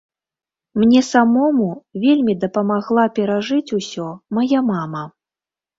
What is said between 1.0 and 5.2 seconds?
самому вельмі дапамагла перажыць ўсё мая мама.